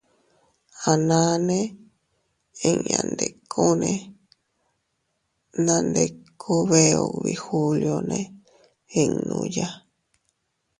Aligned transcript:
Ananne 0.91 1.57
inña 2.69 2.99
ndikune, 3.11 3.91
nandiku 5.65 6.53
bee 6.69 6.93
ubi 7.05 7.33
julione 7.45 8.19
innuya. 9.01 9.69